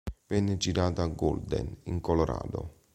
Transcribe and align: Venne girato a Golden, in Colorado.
Venne 0.25 0.57
girato 0.57 1.03
a 1.03 1.05
Golden, 1.09 1.77
in 1.83 2.01
Colorado. 2.01 2.85